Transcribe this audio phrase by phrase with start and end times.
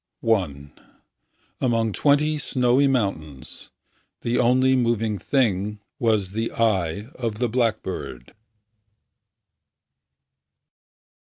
[0.23, 0.81] pdf I
[1.67, 3.69] Among twenty snowy mountains
[4.21, 8.33] The only moving thing Was the eye of the blackbird.